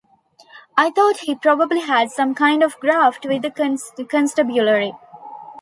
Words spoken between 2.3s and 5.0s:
kind of graft with the constabulary.